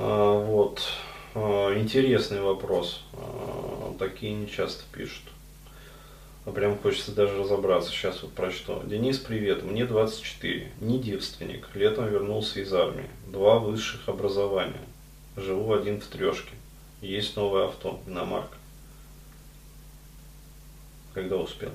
А, 0.00 0.38
вот. 0.38 0.80
А, 1.34 1.76
интересный 1.76 2.40
вопрос. 2.40 3.02
А, 3.14 3.96
такие 3.98 4.32
не 4.32 4.48
часто 4.48 4.84
пишут. 4.92 5.24
Прям 6.54 6.78
хочется 6.78 7.10
даже 7.10 7.36
разобраться. 7.36 7.90
Сейчас 7.90 8.22
вот 8.22 8.32
прочту. 8.32 8.80
Денис, 8.84 9.18
привет. 9.18 9.64
Мне 9.64 9.84
24. 9.84 10.70
Не 10.80 11.00
девственник. 11.00 11.68
Летом 11.74 12.08
вернулся 12.08 12.60
из 12.60 12.72
армии. 12.72 13.10
Два 13.26 13.58
высших 13.58 14.08
образования. 14.08 14.80
Живу 15.36 15.72
один 15.74 16.00
в 16.00 16.06
трешке. 16.06 16.54
Есть 17.00 17.36
новое 17.36 17.66
авто, 17.66 18.00
иномарка. 18.06 18.56
Когда 21.12 21.36
успел? 21.36 21.70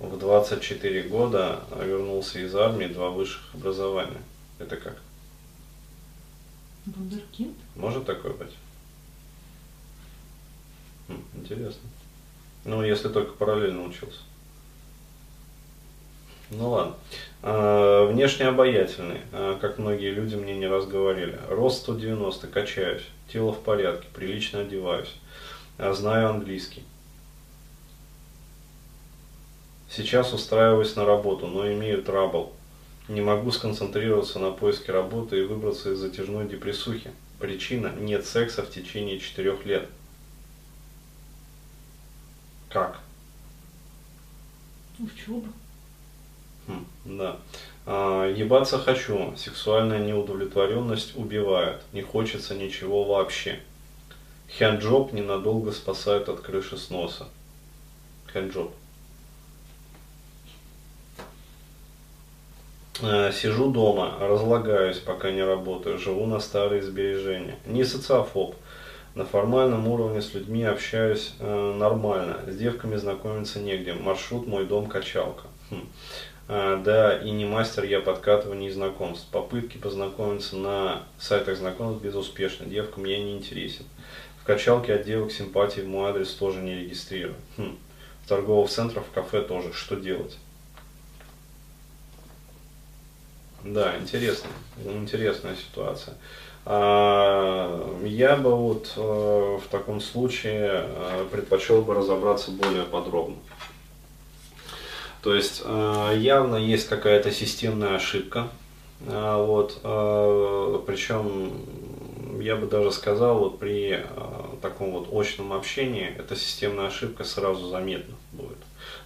В 0.00 0.18
24 0.18 1.02
года 1.04 1.60
вернулся 1.80 2.40
из 2.40 2.54
армии, 2.56 2.86
два 2.86 3.10
высших 3.10 3.54
образования. 3.54 4.20
Это 4.62 4.76
как? 4.76 4.96
Вундеркинд? 6.86 7.56
Может 7.74 8.06
такое 8.06 8.32
быть? 8.32 8.52
Хм, 11.08 11.22
интересно. 11.34 11.88
Ну, 12.64 12.84
если 12.84 13.08
только 13.08 13.32
параллельно 13.32 13.82
учился. 13.84 14.20
Ну 16.50 16.70
ладно. 16.70 16.94
А, 17.42 18.06
внешне 18.06 18.46
обаятельный, 18.46 19.22
а, 19.32 19.58
как 19.58 19.78
многие 19.78 20.10
люди 20.10 20.36
мне 20.36 20.54
не 20.54 20.68
раз 20.68 20.86
говорили. 20.86 21.40
Рост 21.48 21.82
190, 21.82 22.46
качаюсь, 22.46 23.06
тело 23.32 23.52
в 23.52 23.60
порядке, 23.62 24.06
прилично 24.14 24.60
одеваюсь. 24.60 25.12
А, 25.78 25.92
знаю 25.92 26.30
английский. 26.30 26.84
Сейчас 29.90 30.32
устраиваюсь 30.32 30.94
на 30.94 31.04
работу, 31.04 31.48
но 31.48 31.70
имею 31.72 32.02
трабл. 32.02 32.52
Не 33.08 33.20
могу 33.20 33.50
сконцентрироваться 33.50 34.38
на 34.38 34.52
поиске 34.52 34.92
работы 34.92 35.40
и 35.40 35.44
выбраться 35.44 35.92
из 35.92 35.98
затяжной 35.98 36.48
депрессухи. 36.48 37.10
Причина– 37.40 37.92
нет 37.98 38.24
секса 38.24 38.62
в 38.62 38.70
течение 38.70 39.18
четырех 39.18 39.66
лет. 39.66 39.88
Как? 42.68 43.00
Учеба. 44.98 45.48
Хм, 46.68 46.86
да. 47.04 47.38
А, 47.84 48.30
ебаться 48.30 48.78
хочу. 48.78 49.34
Сексуальная 49.36 49.98
неудовлетворенность 49.98 51.16
убивает. 51.16 51.82
Не 51.92 52.02
хочется 52.02 52.54
ничего 52.54 53.02
вообще. 53.04 53.60
Хэнджоп 54.56 55.12
ненадолго 55.12 55.72
спасает 55.72 56.28
от 56.28 56.40
крыши 56.40 56.76
сноса. 56.76 57.26
Хэнджоп. 58.32 58.72
А, 61.18 61.22
сижу 63.32 63.70
дома, 63.70 64.14
разлагаюсь, 64.20 64.98
пока 64.98 65.30
не 65.30 65.42
работаю, 65.42 65.98
живу 65.98 66.26
на 66.26 66.40
старые 66.40 66.82
сбережения. 66.82 67.56
Не 67.66 67.84
социофоб. 67.84 68.54
На 69.14 69.26
формальном 69.26 69.88
уровне 69.88 70.22
с 70.22 70.32
людьми 70.32 70.64
общаюсь 70.64 71.34
э, 71.38 71.74
нормально. 71.78 72.38
С 72.46 72.56
девками 72.56 72.96
знакомиться 72.96 73.60
негде. 73.60 73.92
Маршрут 73.92 74.46
мой 74.46 74.64
дом 74.64 74.86
качалка. 74.86 75.48
Хм. 75.70 75.86
А, 76.48 76.82
да, 76.82 77.18
и 77.18 77.30
не 77.30 77.44
мастер 77.44 77.84
я 77.84 78.00
подкатывания 78.00 78.68
и 78.68 78.72
знакомств. 78.72 79.26
Попытки 79.30 79.76
познакомиться 79.76 80.56
на 80.56 81.02
сайтах 81.18 81.58
знакомств 81.58 82.02
безуспешны. 82.02 82.66
Девкам 82.66 83.04
я 83.04 83.18
не 83.22 83.36
интересен. 83.36 83.84
В 84.40 84.44
качалке 84.44 84.94
от 84.94 85.04
девок 85.04 85.30
симпатии 85.30 85.82
в 85.82 85.88
мой 85.88 86.08
адрес 86.08 86.32
тоже 86.32 86.60
не 86.60 86.74
регистрирую. 86.74 87.36
Хм. 87.58 87.76
В 88.24 88.28
торговых 88.28 88.70
центрах, 88.70 89.04
в 89.04 89.12
кафе 89.12 89.42
тоже. 89.42 89.74
Что 89.74 89.96
делать? 89.96 90.38
Да, 93.64 93.96
интересно. 93.98 94.50
Интересная 94.84 95.54
ситуация. 95.56 96.14
А, 96.64 97.98
я 98.04 98.36
бы 98.36 98.54
вот 98.54 98.92
э, 98.96 99.00
в 99.00 99.68
таком 99.68 100.00
случае 100.00 100.84
э, 100.86 101.26
предпочел 101.30 101.82
бы 101.82 101.94
разобраться 101.94 102.50
более 102.50 102.84
подробно. 102.84 103.36
То 105.22 105.34
есть 105.34 105.62
э, 105.64 106.14
явно 106.18 106.56
есть 106.56 106.88
какая-то 106.88 107.30
системная 107.30 107.96
ошибка. 107.96 108.48
Вот, 109.04 109.80
причем 110.86 111.50
я 112.40 112.54
бы 112.54 112.68
даже 112.68 112.92
сказал, 112.92 113.40
вот 113.40 113.58
при 113.58 114.06
таком 114.62 114.92
вот 114.92 115.08
очном 115.12 115.52
общении 115.52 116.06
эта 116.16 116.36
системная 116.36 116.86
ошибка 116.86 117.24
сразу 117.24 117.68
заметна 117.68 118.14
будет. 118.30 118.58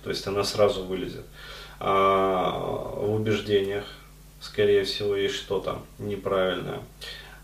То 0.05 0.11
есть 0.11 0.27
она 0.27 0.45
сразу 0.45 0.85
вылезет. 0.85 1.25
А 1.81 2.51
в 2.97 3.15
убеждениях, 3.15 3.85
скорее 4.47 4.85
всего, 4.85 5.17
есть 5.17 5.35
что-то 5.35 5.83
неправильное. 5.99 6.81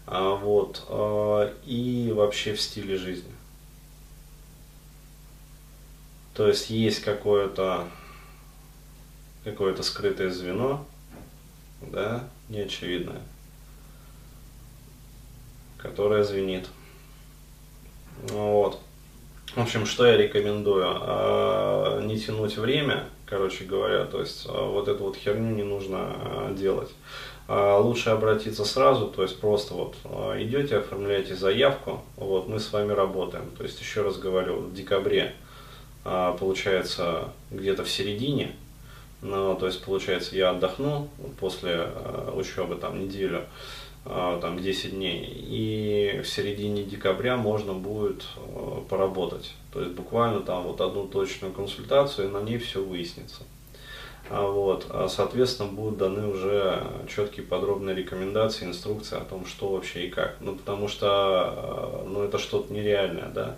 А, 0.06 0.34
вот, 0.34 0.84
а, 0.88 1.52
и 1.66 2.12
вообще 2.14 2.54
в 2.54 2.60
стиле 2.60 2.96
жизни. 2.96 3.30
То 6.34 6.48
есть 6.48 6.70
есть 6.70 7.00
какое-то 7.00 7.86
какое-то 9.44 9.82
скрытое 9.82 10.30
звено, 10.30 10.86
да, 11.80 12.24
неочевидное, 12.48 13.20
которое 15.78 16.22
звенит. 16.22 16.69
Вот. 18.28 18.80
В 19.56 19.60
общем, 19.60 19.84
что 19.84 20.06
я 20.06 20.16
рекомендую? 20.16 20.86
А, 20.86 22.00
не 22.00 22.19
тянуть 22.19 22.56
время, 22.56 23.08
короче 23.32 23.65
говоря, 23.65 24.04
то 24.04 24.20
есть 24.20 24.44
а, 24.47 24.69
вот 24.69 24.88
эту 24.88 25.04
вот 25.04 25.16
херню 25.16 25.54
не 25.54 25.62
нужно 25.62 25.98
а, 26.00 26.54
делать. 26.54 26.91
А, 27.48 27.78
лучше 27.78 28.10
обратиться 28.10 28.66
сразу, 28.66 29.06
то 29.06 29.22
есть 29.22 29.41
просто 29.41 29.72
вот 29.72 29.97
идете, 30.38 30.76
оформляете 30.76 31.34
заявку, 31.34 32.03
вот 32.16 32.47
мы 32.47 32.60
с 32.60 32.70
вами 32.70 32.93
работаем. 32.93 33.50
То 33.56 33.65
есть 33.65 33.81
еще 33.81 34.03
раз 34.03 34.19
говорю, 34.19 34.59
в 34.59 34.75
декабре, 34.75 35.34
получается 36.04 37.28
где-то 37.50 37.84
в 37.84 37.91
середине, 37.91 38.54
ну, 39.22 39.55
то 39.55 39.66
есть 39.66 39.83
получается 39.84 40.37
я 40.37 40.50
отдохну 40.50 41.09
после 41.38 41.88
учебы 42.34 42.75
там 42.75 43.00
неделю, 43.00 43.47
а, 44.05 44.41
там 44.41 44.60
10 44.60 44.91
дней. 44.91 45.25
И 45.25 46.21
в 46.22 46.28
середине 46.28 46.83
декабря 46.83 47.37
можно 47.37 47.72
будет 47.72 48.25
э, 48.37 48.81
поработать. 48.88 49.53
То 49.72 49.81
есть 49.81 49.93
буквально 49.93 50.41
там 50.41 50.65
вот 50.65 50.81
одну 50.81 51.06
точную 51.06 51.53
консультацию, 51.53 52.28
и 52.28 52.31
на 52.31 52.43
ней 52.43 52.59
все 52.59 52.82
выяснится. 52.82 53.43
А 54.28 54.47
вот, 54.47 54.87
соответственно, 55.09 55.69
будут 55.71 55.99
даны 55.99 56.27
уже 56.28 56.82
четкие 57.09 57.44
подробные 57.44 57.94
рекомендации, 57.94 58.65
инструкции 58.65 59.19
о 59.19 59.25
том, 59.25 59.47
что 59.47 59.69
вообще 59.69 60.06
и 60.06 60.11
как. 60.11 60.37
Ну, 60.41 60.56
потому 60.56 60.88
что, 60.88 62.03
э, 62.05 62.09
ну, 62.09 62.22
это 62.22 62.38
что-то 62.38 62.72
нереальное, 62.72 63.28
да. 63.28 63.56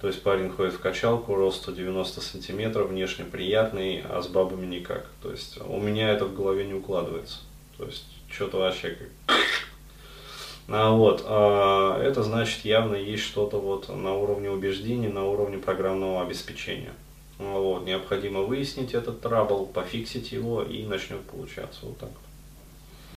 То 0.00 0.08
есть 0.08 0.22
парень 0.22 0.50
ходит 0.50 0.74
в 0.74 0.80
качалку, 0.80 1.34
рост 1.34 1.62
190 1.62 2.20
сантиметров, 2.20 2.90
внешне 2.90 3.24
приятный, 3.24 4.02
а 4.02 4.20
с 4.20 4.28
бабами 4.28 4.66
никак. 4.66 5.06
То 5.22 5.30
есть 5.30 5.58
у 5.66 5.80
меня 5.80 6.10
это 6.10 6.26
в 6.26 6.34
голове 6.34 6.66
не 6.66 6.74
укладывается. 6.74 7.38
То 7.78 7.86
есть 7.86 8.04
что-то 8.30 8.58
вообще 8.58 8.90
как 8.90 9.08
а, 10.68 10.90
вот, 10.90 11.24
а, 11.26 11.98
это 12.02 12.22
значит 12.22 12.64
явно 12.66 12.94
есть 12.94 13.22
что-то 13.22 13.58
вот 13.58 13.88
на 13.88 14.14
уровне 14.14 14.50
убеждений, 14.50 15.08
на 15.08 15.24
уровне 15.24 15.56
программного 15.56 16.22
обеспечения. 16.22 16.92
Вот, 17.38 17.84
необходимо 17.84 18.40
выяснить 18.40 18.94
этот 18.94 19.20
трабл, 19.20 19.66
пофиксить 19.66 20.32
его 20.32 20.62
и 20.62 20.84
начнет 20.84 21.20
получаться 21.22 21.80
вот 21.84 21.98
так. 21.98 22.10